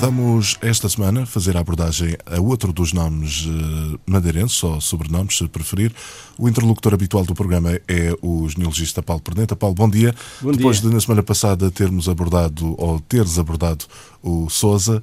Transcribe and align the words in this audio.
Vamos 0.00 0.56
esta 0.62 0.88
semana 0.88 1.26
fazer 1.26 1.58
a 1.58 1.60
abordagem 1.60 2.16
a 2.24 2.40
outro 2.40 2.72
dos 2.72 2.94
nomes 2.94 3.44
uh, 3.44 4.00
madeirenses, 4.06 4.64
ou 4.64 4.80
sobrenomes, 4.80 5.36
se 5.36 5.46
preferir. 5.46 5.92
O 6.38 6.48
interlocutor 6.48 6.94
habitual 6.94 7.22
do 7.22 7.34
programa 7.34 7.78
é 7.86 8.16
o 8.22 8.48
genealogista 8.48 9.02
Paulo 9.02 9.20
Perneta. 9.20 9.54
Paulo, 9.54 9.74
bom 9.74 9.90
dia. 9.90 10.14
Bom 10.40 10.52
Depois 10.52 10.80
dia. 10.80 10.88
de 10.88 10.94
na 10.94 11.00
semana 11.02 11.22
passada 11.22 11.70
termos 11.70 12.08
abordado, 12.08 12.74
ou 12.78 12.98
teres 12.98 13.38
abordado, 13.38 13.84
o 14.22 14.48
Souza, 14.48 15.02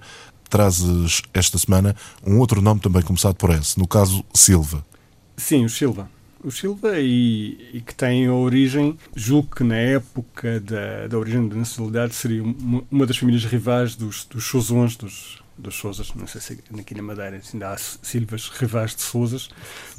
trazes 0.49 1.21
esta 1.31 1.59
semana 1.59 1.95
um 2.25 2.39
outro 2.39 2.59
nome 2.59 2.79
também 2.79 3.03
começado 3.03 3.35
por 3.35 3.51
S, 3.51 3.77
no 3.77 3.87
caso 3.87 4.25
Silva. 4.33 4.83
Sim, 5.37 5.65
o 5.65 5.69
Silva. 5.69 6.09
O 6.43 6.51
Silva 6.51 6.99
e, 6.99 7.57
e 7.73 7.81
que 7.81 7.93
tem 7.95 8.27
a 8.27 8.33
origem, 8.33 8.97
julgo 9.15 9.55
que 9.55 9.63
na 9.63 9.75
época 9.75 10.59
da, 10.59 11.07
da 11.07 11.17
origem 11.17 11.47
da 11.47 11.55
nacionalidade 11.55 12.13
seria 12.13 12.43
uma, 12.43 12.83
uma 12.91 13.05
das 13.05 13.17
famílias 13.17 13.43
rivais 13.45 13.95
dos, 13.95 14.23
dos 14.25 14.45
Souzons, 14.45 14.95
dos, 14.95 15.41
dos 15.57 15.75
Souzas, 15.75 16.13
não 16.13 16.27
sei 16.27 16.39
se 16.39 16.53
aqui 16.79 16.93
na 16.93 17.01
Madeira 17.01 17.41
ainda 17.53 17.69
há 17.73 17.77
Silvas 17.77 18.49
rivais 18.49 18.95
de 18.95 19.01
Souzas, 19.01 19.49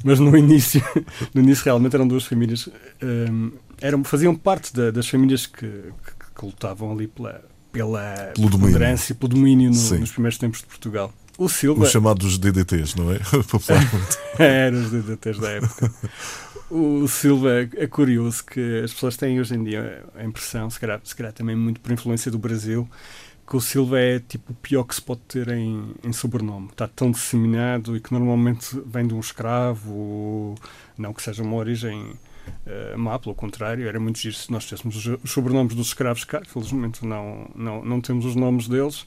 mas 0.03 0.19
no 0.19 0.35
início, 0.37 0.81
no 1.35 1.41
início 1.41 1.65
realmente 1.65 1.93
eram 1.95 2.07
duas 2.07 2.23
famílias, 2.23 2.69
hum, 3.03 3.51
eram, 3.81 4.03
faziam 4.05 4.33
parte 4.33 4.73
da, 4.73 4.91
das 4.91 5.07
famílias 5.09 5.45
que, 5.45 5.67
que, 5.67 6.13
que 6.39 6.45
lutavam 6.45 6.93
ali 6.93 7.07
pela, 7.07 7.43
pela 7.71 8.31
preponderância, 8.49 9.13
pelo 9.13 9.33
domínio 9.33 9.69
no- 9.71 9.75
nos 9.99 10.11
primeiros 10.11 10.37
tempos 10.37 10.59
de 10.61 10.65
Portugal. 10.67 11.13
O 11.39 11.47
Silva... 11.47 11.85
Os 11.85 11.91
chamados 11.91 12.37
DDTs, 12.37 12.97
não 12.97 13.13
é? 13.13 13.19
Popularmente. 13.49 14.17
Era 14.37 14.75
os 14.75 14.91
DDTs 14.91 15.39
da 15.39 15.49
época. 15.51 15.93
O 16.69 17.07
Silva 17.07 17.61
é 17.77 17.87
curioso 17.87 18.43
que 18.43 18.81
as 18.83 18.93
pessoas 18.93 19.15
têm 19.15 19.39
hoje 19.39 19.55
em 19.55 19.63
dia 19.63 20.03
a 20.15 20.23
impressão, 20.25 20.69
se 20.69 20.77
calhar, 20.77 20.99
se 21.01 21.15
calhar 21.15 21.31
também 21.31 21.55
muito 21.55 21.79
por 21.79 21.93
influência 21.93 22.29
do 22.29 22.37
Brasil, 22.37 22.87
que 23.47 23.55
o 23.55 23.61
Silva 23.61 23.99
é 24.01 24.19
tipo 24.19 24.51
o 24.51 24.55
pior 24.55 24.83
que 24.83 24.93
se 24.93 25.01
pode 25.01 25.21
ter 25.21 25.47
em, 25.47 25.95
em 26.03 26.11
sobrenome. 26.11 26.67
Está 26.71 26.89
tão 26.89 27.09
disseminado 27.09 27.95
e 27.95 28.01
que 28.01 28.11
normalmente 28.11 28.77
vem 28.85 29.07
de 29.07 29.13
um 29.13 29.19
escravo, 29.21 30.55
não 30.97 31.13
que 31.13 31.21
seja 31.23 31.41
uma 31.41 31.55
origem 31.55 32.17
eh, 32.65 32.95
má, 32.97 33.17
pelo 33.17 33.35
contrário, 33.35 33.87
era 33.87 33.99
muito 33.99 34.19
giro 34.19 34.35
se 34.35 34.51
nós 34.51 34.65
tivéssemos 34.65 34.95
os, 34.95 35.23
os 35.23 35.31
sobrenomes 35.31 35.75
dos 35.75 35.87
escravos 35.87 36.23
cá, 36.23 36.41
felizmente 36.45 37.05
não, 37.05 37.49
não, 37.55 37.83
não 37.83 38.01
temos 38.01 38.25
os 38.25 38.35
nomes 38.35 38.67
deles, 38.67 39.05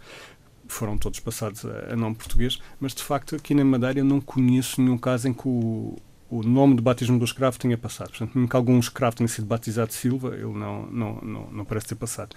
foram 0.72 0.98
todos 0.98 1.20
passados 1.20 1.64
a, 1.64 1.92
a 1.92 1.96
nome 1.96 2.14
português, 2.14 2.58
mas 2.80 2.94
de 2.94 3.02
facto 3.02 3.36
aqui 3.36 3.54
na 3.54 3.64
Madeira 3.64 4.00
eu 4.00 4.04
não 4.04 4.20
conheço 4.20 4.80
nenhum 4.80 4.98
caso 4.98 5.28
em 5.28 5.32
que 5.32 5.46
o, 5.46 5.96
o 6.30 6.42
nome 6.42 6.76
de 6.76 6.82
batismo 6.82 7.18
do 7.18 7.24
escravo 7.24 7.58
tenha 7.58 7.76
passado. 7.76 8.08
Portanto, 8.08 8.32
mesmo 8.34 8.48
que 8.48 8.56
algum 8.56 8.78
escravo 8.78 9.16
tenha 9.16 9.28
sido 9.28 9.46
batizado 9.46 9.92
Silva, 9.92 10.34
ele 10.34 10.46
não, 10.46 10.86
não, 10.86 11.18
não, 11.22 11.48
não 11.52 11.64
parece 11.64 11.88
ter 11.88 11.94
passado. 11.94 12.34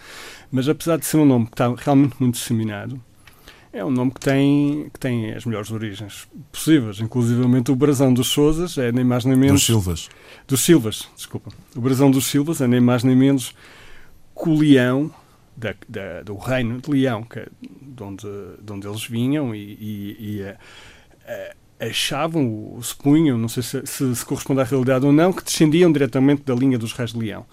Mas 0.51 0.67
apesar 0.67 0.97
de 0.97 1.05
ser 1.05 1.17
um 1.17 1.25
nome 1.25 1.45
que 1.45 1.53
está 1.53 1.73
realmente 1.73 2.15
muito 2.19 2.35
disseminado, 2.35 3.01
é 3.71 3.83
um 3.83 3.91
nome 3.91 4.11
que 4.11 4.19
tem, 4.19 4.89
que 4.93 4.99
tem 4.99 5.33
as 5.33 5.45
melhores 5.45 5.71
origens 5.71 6.27
possíveis. 6.51 6.99
Inclusivamente 6.99 7.71
o 7.71 7.75
brasão 7.75 8.13
dos 8.13 8.27
Souzas 8.27 8.77
é 8.77 8.91
nem 8.91 9.03
mais 9.03 9.25
nem 9.25 9.37
menos... 9.37 9.61
Dos 9.61 9.65
Silvas. 9.65 10.09
Dos 10.47 10.61
Silvas, 10.61 11.09
desculpa. 11.15 11.51
O 11.75 11.81
brasão 11.81 12.11
dos 12.11 12.25
Silvas 12.25 12.61
é 12.61 12.67
nem 12.67 12.79
mais 12.81 13.03
nem 13.03 13.15
menos 13.15 13.53
que 14.33 14.49
o 14.49 14.57
leão 14.57 15.11
da, 15.55 15.73
da- 15.87 16.23
do 16.23 16.35
reino 16.37 16.81
de 16.81 16.89
Leão, 16.89 17.23
que 17.23 17.39
é 17.39 17.47
de 17.61 18.03
onde, 18.03 18.27
de 18.61 18.73
onde 18.73 18.87
eles 18.87 19.05
vinham 19.05 19.53
e, 19.55 19.59
e- 19.59 20.17
e, 20.19 20.41
eh, 20.41 20.57
eh, 21.25 21.55
achavam, 21.79 22.47
ou 22.47 22.81
se 22.83 22.95
punham, 22.95 23.37
não 23.37 23.47
sei 23.49 23.63
se, 23.63 23.85
se, 23.85 24.15
se 24.15 24.25
corresponde 24.25 24.61
à 24.61 24.63
realidade 24.63 25.05
ou 25.05 25.11
não, 25.13 25.31
que 25.33 25.43
descendiam 25.43 25.91
diretamente 25.91 26.43
da 26.43 26.53
linha 26.55 26.77
dos 26.77 26.93
reis 26.93 27.11
de 27.13 27.19
Leão. 27.19 27.45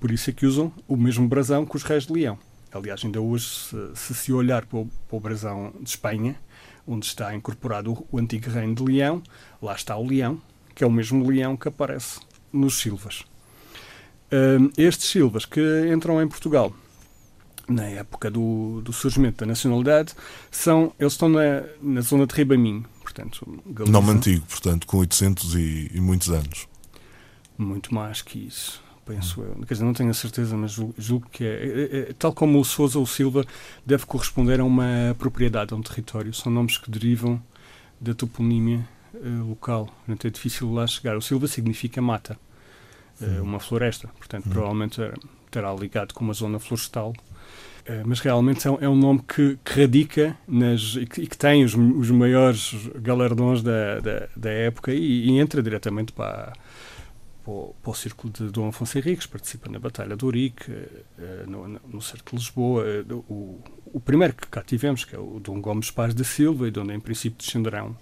Por 0.00 0.10
isso 0.10 0.30
é 0.30 0.32
que 0.32 0.46
usam 0.46 0.72
o 0.88 0.96
mesmo 0.96 1.28
brasão 1.28 1.64
que 1.64 1.76
os 1.76 1.82
reis 1.82 2.06
de 2.06 2.12
Leão. 2.12 2.38
Aliás, 2.72 3.04
ainda 3.04 3.20
hoje, 3.20 3.46
se 3.46 3.76
se, 3.94 4.14
se 4.14 4.32
olhar 4.32 4.64
para 4.64 4.78
o, 4.80 4.86
para 5.08 5.16
o 5.16 5.20
brasão 5.20 5.72
de 5.80 5.88
Espanha, 5.90 6.36
onde 6.86 7.06
está 7.06 7.34
incorporado 7.34 7.92
o, 7.92 8.06
o 8.12 8.18
antigo 8.18 8.50
reino 8.50 8.74
de 8.74 8.82
Leão, 8.82 9.22
lá 9.60 9.74
está 9.74 9.96
o 9.96 10.06
leão, 10.06 10.40
que 10.74 10.82
é 10.82 10.86
o 10.86 10.90
mesmo 10.90 11.28
leão 11.28 11.56
que 11.56 11.68
aparece 11.68 12.18
nos 12.52 12.78
Silvas. 12.80 13.24
Hum, 14.32 14.70
estes 14.76 15.08
Silvas 15.10 15.44
que 15.44 15.60
entram 15.92 16.20
em 16.20 16.26
Portugal 16.26 16.74
na 17.68 17.84
época 17.84 18.30
do, 18.30 18.80
do 18.82 18.92
surgimento 18.92 19.38
da 19.38 19.46
nacionalidade, 19.46 20.14
são, 20.50 20.92
eles 20.98 21.12
estão 21.14 21.28
na, 21.28 21.62
na 21.80 22.00
zona 22.00 22.26
de 22.26 22.34
Ribamim, 22.34 22.84
portanto, 23.02 23.62
Galiza, 23.66 23.92
Nome 23.92 24.10
antigo, 24.10 24.44
portanto, 24.46 24.86
com 24.86 24.98
800 24.98 25.54
e, 25.54 25.90
e 25.94 26.00
muitos 26.00 26.28
anos. 26.30 26.66
muito 27.56 27.94
mais 27.94 28.20
que 28.22 28.38
isso, 28.46 28.82
penso 29.06 29.40
eu. 29.42 29.54
Quer 29.66 29.74
dizer, 29.74 29.84
não 29.84 29.92
tenho 29.92 30.10
a 30.10 30.14
certeza, 30.14 30.56
mas 30.56 30.72
julgo, 30.72 30.94
julgo 30.98 31.26
que 31.30 31.44
é, 31.44 31.48
é- 31.48 31.98
é- 32.10 32.12
Tal 32.18 32.32
como 32.32 32.58
o 32.60 32.64
Sousa 32.64 32.98
ou 32.98 33.04
o 33.04 33.06
Silva 33.06 33.44
deve 33.86 34.06
corresponder 34.06 34.60
a 34.60 34.64
uma 34.64 35.14
propriedade, 35.18 35.72
a 35.72 35.76
um 35.76 35.82
território. 35.82 36.32
São 36.34 36.50
nomes 36.52 36.78
que 36.78 36.90
derivam 36.90 37.40
da 38.00 38.14
toponímia 38.14 38.86
eh, 39.14 39.18
local. 39.46 39.86
Portanto, 39.86 40.26
é 40.26 40.30
difícil 40.30 40.72
lá 40.72 40.86
chegar. 40.86 41.16
O 41.16 41.22
Silva 41.22 41.46
significa 41.46 42.00
mata, 42.02 42.36
eh, 43.20 43.40
uma 43.40 43.60
floresta. 43.60 44.08
Portanto, 44.18 44.48
provavelmente 44.48 45.00
eh, 45.00 45.12
terá 45.50 45.72
ligado 45.74 46.14
com 46.14 46.24
uma 46.24 46.32
zona 46.34 46.58
florestal. 46.58 47.12
Eh, 47.84 48.02
mas 48.06 48.20
realmente 48.20 48.66
é 48.66 48.70
um, 48.70 48.78
é 48.80 48.88
um 48.88 48.94
nome 48.96 49.20
que, 49.26 49.58
que 49.64 49.80
radica 49.80 50.36
nas, 50.46 50.94
e, 50.96 51.04
que, 51.06 51.22
e 51.22 51.26
que 51.26 51.36
tem 51.36 51.64
os, 51.64 51.74
os 51.74 52.10
maiores 52.10 52.74
galardões 53.00 53.60
da, 53.62 53.98
da, 54.00 54.28
da 54.36 54.50
época 54.50 54.92
e, 54.94 55.28
e 55.30 55.38
entra 55.40 55.60
diretamente 55.62 56.12
para, 56.12 56.52
para, 57.44 57.52
o, 57.52 57.74
para 57.82 57.90
o 57.90 57.94
círculo 57.94 58.32
de 58.32 58.44
Dom 58.52 58.68
Afonso 58.68 58.96
Henriques, 58.98 59.26
participa 59.26 59.68
na 59.68 59.80
Batalha 59.80 60.16
de 60.16 60.24
Ourique, 60.24 60.70
eh, 60.70 61.44
no, 61.48 61.66
no, 61.68 62.00
cerco 62.00 62.30
de 62.30 62.36
Lisboa. 62.36 62.86
eh, 62.86 63.02
do- 63.02 63.24
o, 63.28 63.58
o 63.94 64.00
primeiro 64.00 64.34
que 64.34 64.46
cá 64.46 64.62
tivemos, 64.62 65.04
que 65.04 65.16
é 65.16 65.18
o 65.18 65.40
Dom 65.40 65.60
Gomes 65.60 65.90
Paz 65.90 66.14
da 66.14 66.22
Silva, 66.24 66.68
e 66.68 66.70
de 66.70 66.78
onde 66.78 66.94
em 66.94 67.00
princípio 67.00 67.36
descenderão 67.38 67.96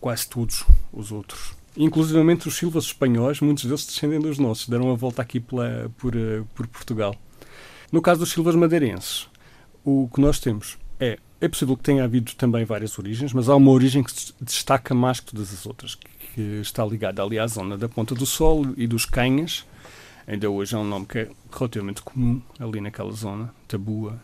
quase 0.00 0.26
todos 0.28 0.64
os 0.92 1.12
outros. 1.12 1.52
Inclusivamente 1.76 2.48
os 2.48 2.56
Silvas 2.56 2.84
espanhóis, 2.84 3.40
muitos 3.40 3.64
deles 3.64 3.84
descendem 3.86 4.20
dos 4.20 4.38
nossos, 4.38 4.68
deram 4.68 4.90
a 4.90 4.94
volta 4.94 5.20
aqui 5.22 5.38
pela, 5.38 5.90
por, 5.98 6.12
por 6.54 6.66
Portugal. 6.66 7.14
No 7.92 8.00
caso 8.00 8.20
dos 8.20 8.30
Silvas 8.30 8.54
madeirenses, 8.54 9.28
o 9.84 10.08
que 10.14 10.18
nós 10.18 10.40
temos 10.40 10.78
é, 10.98 11.18
é 11.38 11.46
possível 11.46 11.76
que 11.76 11.82
tenha 11.82 12.04
havido 12.04 12.32
também 12.36 12.64
várias 12.64 12.98
origens, 12.98 13.34
mas 13.34 13.50
há 13.50 13.54
uma 13.54 13.70
origem 13.70 14.02
que 14.02 14.10
se 14.10 14.32
destaca 14.40 14.94
mais 14.94 15.20
que 15.20 15.26
todas 15.26 15.52
as 15.52 15.66
outras, 15.66 15.94
que 15.94 16.40
está 16.62 16.82
ligada 16.86 17.22
ali 17.22 17.38
à 17.38 17.46
zona 17.46 17.76
da 17.76 17.90
Ponta 17.90 18.14
do 18.14 18.24
Sol 18.24 18.66
e 18.78 18.86
dos 18.86 19.04
Canhas. 19.04 19.66
Ainda 20.26 20.48
hoje 20.48 20.74
é 20.74 20.78
um 20.78 20.84
nome 20.84 21.04
que 21.04 21.18
é 21.18 21.30
relativamente 21.52 22.00
comum 22.00 22.40
ali 22.58 22.80
naquela 22.80 23.12
zona, 23.12 23.54
Tabua, 23.68 24.18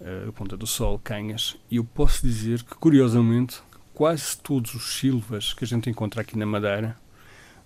eh, 0.00 0.30
Ponta 0.34 0.56
do 0.56 0.66
Sol, 0.66 0.98
Canhas. 0.98 1.58
E 1.70 1.76
eu 1.76 1.84
posso 1.84 2.26
dizer 2.26 2.62
que, 2.62 2.74
curiosamente, 2.74 3.60
quase 3.92 4.38
todos 4.38 4.74
os 4.74 4.96
Silvas 4.98 5.52
que 5.52 5.62
a 5.62 5.66
gente 5.66 5.90
encontra 5.90 6.22
aqui 6.22 6.38
na 6.38 6.46
Madeira, 6.46 6.96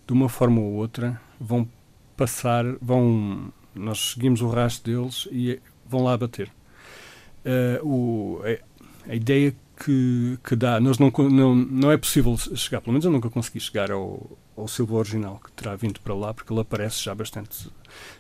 de 0.05 0.13
uma 0.13 0.29
forma 0.29 0.61
ou 0.61 0.73
outra, 0.73 1.21
vão 1.39 1.69
passar, 2.17 2.65
vão 2.81 3.53
nós 3.75 4.13
seguimos 4.13 4.41
o 4.41 4.49
rastro 4.49 4.93
deles 4.93 5.29
e 5.31 5.61
vão 5.87 6.05
lá 6.05 6.17
bater. 6.17 6.51
Eh, 7.45 7.81
o, 7.83 8.41
a, 8.45 9.11
a 9.13 9.15
ideia 9.15 9.55
que, 9.85 10.39
que 10.45 10.55
dá, 10.55 10.81
nós 10.81 10.99
não, 10.99 11.11
não, 11.11 11.55
não 11.55 11.91
é 11.91 11.97
possível 11.97 12.37
chegar, 12.55 12.81
pelo 12.81 12.93
menos 12.93 13.05
eu 13.05 13.11
nunca 13.11 13.29
consegui 13.29 13.61
chegar 13.61 13.91
ao, 13.91 14.39
ao 14.57 14.69
Silva 14.69 14.97
original 14.97 15.41
que 15.45 15.51
terá 15.53 15.75
vindo 15.75 16.01
para 16.01 16.15
lá, 16.15 16.33
porque 16.33 16.53
ele 16.53 16.61
aparece 16.61 17.03
já 17.03 17.15
bastante 17.15 17.69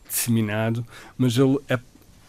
disseminado, 0.08 0.84
mas 1.16 1.36
ele 1.36 1.58
é, 1.68 1.78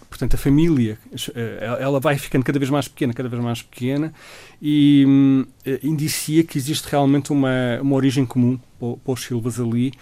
portanto, 0.09 0.35
a 0.35 0.37
família, 0.37 0.99
eh, 1.33 1.77
ela 1.79 1.99
vai 1.99 2.17
ficando 2.17 2.43
cada 2.43 2.59
vez 2.59 2.69
mais 2.69 2.87
pequena, 2.87 3.13
cada 3.13 3.29
vez 3.29 3.41
mais 3.41 3.61
pequena, 3.61 4.13
e 4.61 5.03
hum, 5.07 5.45
eh, 5.65 5.79
indicia 5.83 6.43
que 6.43 6.57
existe 6.57 6.87
realmente 6.89 7.31
uma, 7.31 7.79
uma 7.81 7.95
origem 7.95 8.25
comum 8.25 8.59
para 8.79 9.13
os 9.13 9.23
Silvas 9.23 9.59
ali, 9.59 9.93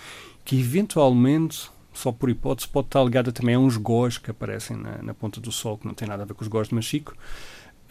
que 0.43 0.59
eventualmente 0.59 1.69
só 1.93 2.11
por 2.11 2.29
hipótese, 2.29 2.67
pode 2.67 2.87
estar 2.87 3.03
ligada 3.03 3.31
também 3.31 3.55
a 3.55 3.59
uns 3.59 3.77
gós 3.77 4.17
que 4.17 4.31
aparecem 4.31 4.77
na, 4.77 5.01
na 5.01 5.13
Ponta 5.13 5.39
do 5.39 5.51
Sol, 5.51 5.77
que 5.77 5.85
não 5.85 5.93
tem 5.93 6.07
nada 6.07 6.23
a 6.23 6.25
ver 6.25 6.33
com 6.33 6.41
os 6.41 6.47
gós 6.47 6.69
de 6.69 6.75
Machico, 6.75 7.15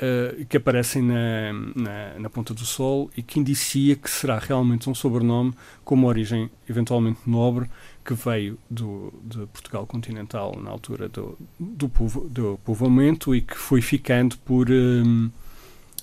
eh, 0.02 0.46
que 0.48 0.56
aparecem 0.56 1.02
na, 1.02 1.52
na, 1.76 2.18
na 2.18 2.30
Ponta 2.30 2.54
do 2.54 2.64
Sol 2.64 3.10
e 3.14 3.22
que 3.22 3.38
indicia 3.38 3.94
que 3.94 4.08
será 4.08 4.38
realmente 4.38 4.88
um 4.88 4.94
sobrenome 4.94 5.52
com 5.84 5.94
uma 5.94 6.08
origem 6.08 6.50
eventualmente 6.66 7.20
nobre 7.26 7.68
que 8.02 8.14
veio 8.14 8.58
do, 8.70 9.12
de 9.22 9.44
Portugal 9.48 9.86
continental 9.86 10.58
na 10.58 10.70
altura 10.70 11.06
do, 11.06 11.38
do, 11.58 11.86
povo, 11.86 12.26
do 12.30 12.58
povoamento 12.64 13.34
e 13.34 13.42
que 13.42 13.54
foi 13.54 13.82
ficando 13.82 14.38
por, 14.38 14.70
hum, 14.70 15.30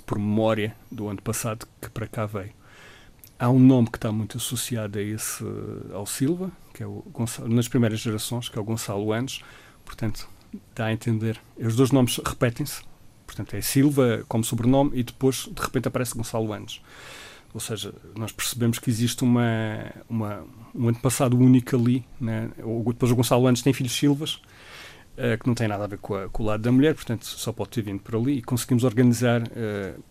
por 0.06 0.20
memória 0.20 0.76
do 0.92 1.08
ano 1.08 1.22
passado 1.24 1.68
que 1.82 1.90
para 1.90 2.06
cá 2.06 2.28
veio. 2.28 2.52
há 3.40 3.50
um 3.50 3.60
nome 3.60 3.90
que 3.90 3.98
está 3.98 4.12
muito 4.12 4.38
associado 4.38 5.00
a 5.00 5.02
esse, 5.02 5.44
ao 5.92 6.06
Silva, 6.06 6.52
que 6.78 6.84
é 6.84 6.86
o 6.86 7.04
Gonçalo, 7.12 7.50
nas 7.50 7.68
primeiras 7.68 8.00
gerações, 8.00 8.50
que 8.50 8.58
é 8.58 8.62
o 8.62 8.64
Gonçalo 8.64 9.12
Anos. 9.12 9.44
Portanto, 9.84 10.30
dá 10.76 10.86
a 10.86 10.94
entender. 10.94 11.42
Os 11.58 11.76
dois 11.76 11.92
nomes 11.92 12.20
repetem-se. 12.24 12.84
Portanto, 13.26 13.56
é 13.56 13.62
Silva 13.62 14.24
como 14.28 14.44
sobrenome 14.44 14.92
e 14.94 15.02
depois, 15.02 15.50
de 15.52 15.60
repente, 15.60 15.88
aparece 15.88 16.16
Gonçalo 16.16 16.54
Anos. 16.54 16.80
Ou 17.52 17.60
seja, 17.60 17.92
nós 18.16 18.32
percebemos 18.32 18.78
que 18.78 18.92
existe 18.92 19.24
uma, 19.24 19.92
uma 20.08 20.46
um 20.76 20.88
antepassado 20.88 21.36
único 21.36 21.76
ali. 21.76 22.06
Né? 22.22 22.52
Depois 22.86 23.12
o 23.12 23.16
Gonçalo 23.16 23.48
Anos 23.48 23.64
tem 23.64 23.74
filhos 23.74 23.94
Silvas, 23.94 24.36
uh, 24.36 25.36
que 25.42 25.48
não 25.48 25.56
tem 25.56 25.68
nada 25.68 25.86
a 25.86 25.88
ver 25.88 25.98
com, 25.98 26.14
a, 26.14 26.30
com, 26.30 26.44
o 26.44 26.46
lado 26.46 26.62
da 26.62 26.72
mulher, 26.72 26.94
portanto, 26.94 27.26
só 27.26 27.52
pode 27.52 27.72
ter 27.72 27.82
vindo 27.82 28.02
por 28.02 28.16
ali. 28.16 28.38
E 28.38 28.42
conseguimos 28.44 28.84
organizar 28.84 29.42
uh, 29.42 30.04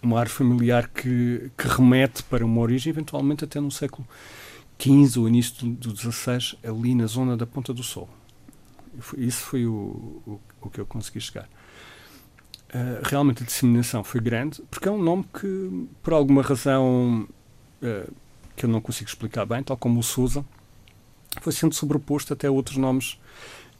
uma 0.00 0.20
árvore 0.20 0.38
familiar 0.38 0.88
que, 0.88 1.50
que 1.58 1.66
remete 1.66 2.22
para 2.22 2.46
uma 2.46 2.60
origem, 2.60 2.90
eventualmente 2.90 3.42
até 3.42 3.58
no 3.58 3.72
século 3.72 4.06
XV 4.82 5.20
ou 5.20 5.28
início 5.28 5.66
do 5.66 5.94
XVI, 5.96 6.58
ali 6.64 6.94
na 6.94 7.06
zona 7.06 7.36
da 7.36 7.46
Ponta 7.46 7.72
do 7.72 7.82
Sol. 7.82 8.08
Isso 9.16 9.44
foi 9.44 9.66
o, 9.66 10.22
o, 10.26 10.40
o 10.60 10.70
que 10.70 10.80
eu 10.80 10.86
consegui 10.86 11.20
chegar. 11.20 11.48
Uh, 12.74 13.00
realmente 13.04 13.42
a 13.42 13.46
disseminação 13.46 14.02
foi 14.02 14.20
grande, 14.20 14.62
porque 14.70 14.88
é 14.88 14.90
um 14.90 15.02
nome 15.02 15.24
que, 15.38 15.86
por 16.02 16.14
alguma 16.14 16.42
razão 16.42 17.28
uh, 17.82 18.12
que 18.56 18.64
eu 18.64 18.68
não 18.68 18.80
consigo 18.80 19.08
explicar 19.08 19.44
bem, 19.44 19.62
tal 19.62 19.76
como 19.76 20.00
o 20.00 20.02
Sousa, 20.02 20.44
foi 21.40 21.52
sendo 21.52 21.74
sobreposto 21.74 22.32
até 22.32 22.50
outros 22.50 22.76
nomes 22.76 23.18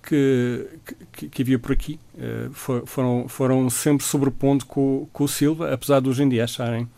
que, 0.03 0.69
que, 1.13 1.29
que 1.29 1.43
havia 1.43 1.59
por 1.59 1.73
aqui. 1.73 1.99
Uh, 2.15 2.53
for, 2.53 2.87
foram, 2.87 3.29
foram 3.29 3.71
sempre 3.71 4.05
sobrepondo 4.05 4.67
com, 4.67 5.09
com 5.13 5.25
o 5.25 5.29
Silva, 5.29 5.73
apesar 5.73 6.01
de 6.01 6.09
hoje 6.09 6.23
em 6.23 6.29
dia 6.29 6.45
acharem 6.45 6.89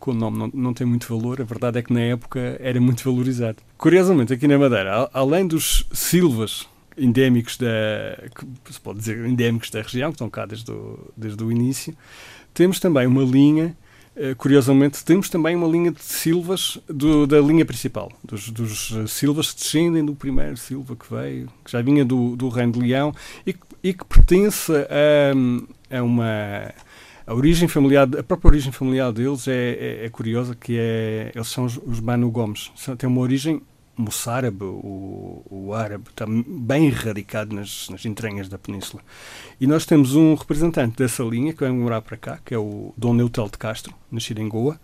que 0.00 0.10
o 0.10 0.14
nome 0.14 0.38
não, 0.38 0.50
não 0.52 0.74
tem 0.74 0.86
muito 0.86 1.08
valor, 1.08 1.40
a 1.40 1.44
verdade 1.44 1.78
é 1.78 1.82
que 1.82 1.92
na 1.92 2.00
época 2.00 2.56
era 2.60 2.80
muito 2.80 3.04
valorizado. 3.04 3.58
Curiosamente, 3.78 4.32
aqui 4.32 4.46
na 4.46 4.58
Madeira, 4.58 5.08
além 5.12 5.46
dos 5.46 5.86
Silvas 5.92 6.66
endémicos 6.96 7.58
da, 7.58 7.66
se 8.70 8.80
pode 8.80 8.98
dizer, 8.98 9.24
endémicos 9.26 9.70
da 9.70 9.82
região, 9.82 10.10
que 10.10 10.14
estão 10.14 10.30
cá 10.30 10.46
desde 10.46 10.70
o, 10.70 10.98
desde 11.16 11.42
o 11.44 11.52
início, 11.52 11.94
temos 12.54 12.80
também 12.80 13.06
uma 13.06 13.22
linha 13.22 13.76
eh, 14.18 14.34
curiosamente, 14.34 15.04
temos 15.04 15.28
também 15.28 15.54
uma 15.54 15.68
linha 15.68 15.90
de 15.90 16.02
silvas 16.02 16.78
do, 16.88 17.26
da 17.26 17.38
linha 17.38 17.66
principal, 17.66 18.10
dos, 18.24 18.50
dos, 18.50 18.94
silvas 19.08 19.52
que 19.52 19.60
descendem 19.60 20.02
do 20.02 20.14
primeiro 20.14 20.56
silva 20.56 20.96
que 20.96 21.04
veio, 21.14 21.48
que 21.62 21.70
já 21.70 21.82
vinha 21.82 22.02
do, 22.02 22.34
do 22.34 22.48
Reino 22.48 22.72
de 22.72 22.80
Leão 22.80 23.14
e, 23.46 23.54
e 23.82 23.92
que 23.92 24.04
pertence 24.06 24.72
a, 24.72 25.98
a 25.98 26.02
uma. 26.02 26.72
A 27.26 27.34
origem 27.34 27.66
familiar, 27.66 28.08
a 28.16 28.22
própria 28.22 28.48
origem 28.50 28.70
familiar 28.70 29.12
deles 29.12 29.48
é, 29.48 29.52
é, 29.52 30.06
é 30.06 30.08
curiosa, 30.08 30.54
que 30.54 30.78
é, 30.78 31.32
eles 31.34 31.48
são 31.48 31.64
os, 31.64 31.76
os 31.78 31.98
Banu 31.98 32.30
Gomes. 32.30 32.70
Tem 32.96 33.08
uma 33.08 33.20
origem 33.20 33.60
moçárabe, 33.96 34.62
o, 34.62 35.42
o 35.50 35.74
árabe, 35.74 36.04
está 36.08 36.24
bem 36.26 36.88
radicado 36.90 37.52
nas, 37.52 37.88
nas 37.88 38.04
entranhas 38.04 38.48
da 38.48 38.56
península. 38.56 39.02
E 39.60 39.66
nós 39.66 39.84
temos 39.84 40.14
um 40.14 40.34
representante 40.34 40.96
dessa 40.96 41.24
linha 41.24 41.52
que 41.52 41.60
vai 41.60 41.72
morar 41.72 42.00
para 42.02 42.16
cá, 42.16 42.38
que 42.44 42.54
é 42.54 42.58
o 42.58 42.94
Dom 42.96 43.14
Neutel 43.14 43.48
de 43.48 43.58
Castro, 43.58 43.92
nascido 44.10 44.40
em 44.40 44.48
Goa, 44.48 44.78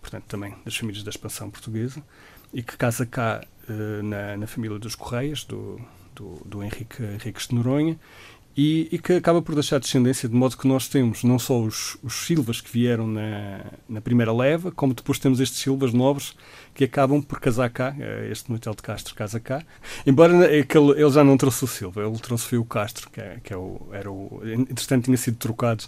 portanto 0.00 0.24
também 0.28 0.54
das 0.64 0.76
famílias 0.76 1.02
da 1.02 1.10
expansão 1.10 1.50
portuguesa, 1.50 2.00
e 2.52 2.62
que 2.62 2.76
casa 2.76 3.04
cá 3.04 3.42
uh, 3.68 4.02
na, 4.02 4.36
na 4.36 4.46
família 4.46 4.78
dos 4.78 4.94
Correias, 4.94 5.42
do, 5.42 5.80
do, 6.14 6.40
do 6.44 6.62
Henrique, 6.62 7.02
Henrique 7.02 7.48
de 7.48 7.54
Noronha, 7.54 7.98
e, 8.62 8.88
e, 8.92 8.98
que 8.98 9.14
acaba 9.14 9.40
por 9.40 9.54
deixar 9.54 9.80
descendência, 9.80 10.28
de 10.28 10.34
modo 10.34 10.54
que 10.54 10.68
nós 10.68 10.86
temos 10.86 11.24
não 11.24 11.38
só 11.38 11.58
os, 11.58 11.96
os 12.02 12.26
Silvas 12.26 12.60
que 12.60 12.70
vieram 12.70 13.06
na, 13.06 13.64
na 13.88 14.02
primeira 14.02 14.34
leva, 14.34 14.70
como 14.70 14.92
depois 14.92 15.18
temos 15.18 15.40
estes 15.40 15.62
Silvas 15.62 15.94
novos 15.94 16.36
que 16.74 16.84
acabam 16.84 17.22
por 17.22 17.40
casar 17.40 17.70
cá, 17.70 17.96
eh, 17.98 18.28
este 18.30 18.52
Notel 18.52 18.74
de 18.74 18.82
Castro 18.82 19.14
casa 19.14 19.40
cá, 19.40 19.64
embora 20.06 20.60
aquele, 20.60 20.90
ele 20.90 21.10
já 21.10 21.24
não 21.24 21.38
trouxe 21.38 21.64
o 21.64 21.66
Silva, 21.66 22.02
ele 22.02 22.18
trouxe 22.18 22.44
foi 22.44 22.58
o 22.58 22.64
Castro, 22.66 23.08
que, 23.08 23.18
é, 23.22 23.38
que 23.42 23.50
é 23.50 23.56
o, 23.56 23.80
era 23.92 24.12
o, 24.12 24.42
entretanto 24.44 25.06
tinha 25.06 25.16
sido 25.16 25.38
trocado 25.38 25.84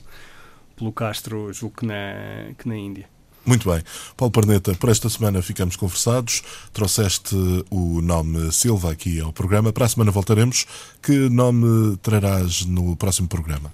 pelo 0.74 0.92
Castro, 0.92 1.52
julgo 1.52 1.76
que 1.76 1.84
na, 1.86 2.54
que 2.56 2.66
na 2.66 2.74
Índia. 2.74 3.06
Muito 3.44 3.68
bem. 3.68 3.82
Paulo 4.16 4.30
Perneta, 4.30 4.74
por 4.74 4.88
esta 4.88 5.08
semana 5.08 5.42
ficamos 5.42 5.76
conversados. 5.76 6.42
Trouxeste 6.72 7.34
o 7.70 8.00
nome 8.00 8.52
Silva 8.52 8.92
aqui 8.92 9.20
ao 9.20 9.32
programa. 9.32 9.72
Para 9.72 9.86
a 9.86 9.88
semana 9.88 10.10
voltaremos. 10.10 10.66
Que 11.02 11.28
nome 11.28 11.96
trarás 11.98 12.64
no 12.64 12.94
próximo 12.96 13.28
programa? 13.28 13.72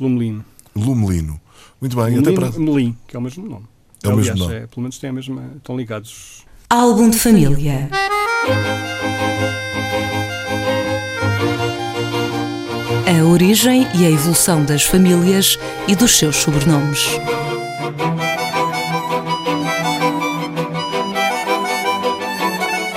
Lumelino. 0.00 0.44
Lumelino. 0.74 1.40
Muito 1.80 1.96
bem. 1.96 2.16
Lumelino, 2.16 2.28
Até 2.28 2.50
para... 2.52 2.58
Melim, 2.58 2.96
que 3.06 3.16
é 3.16 3.18
o 3.18 3.22
mesmo 3.22 3.48
nome. 3.48 3.66
É 4.02 4.08
o 4.08 4.12
Aliás, 4.12 4.28
mesmo 4.28 4.44
nome. 4.44 4.54
É, 4.54 4.66
pelo 4.66 4.82
menos 4.82 4.98
têm 4.98 5.10
a 5.10 5.12
mesma, 5.12 5.42
estão 5.56 5.76
ligados. 5.76 6.44
Álbum 6.68 7.10
de 7.10 7.18
família. 7.18 7.90
A 13.06 13.24
origem 13.24 13.86
e 13.94 14.06
a 14.06 14.10
evolução 14.10 14.64
das 14.64 14.82
famílias 14.82 15.58
e 15.86 15.94
dos 15.94 16.16
seus 16.16 16.36
sobrenomes. 16.36 17.06